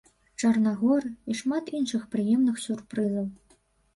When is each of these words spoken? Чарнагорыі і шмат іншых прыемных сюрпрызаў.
Чарнагорыі 0.43 1.17
і 1.33 1.35
шмат 1.41 1.69
іншых 1.79 2.07
прыемных 2.15 2.55
сюрпрызаў. 2.65 3.27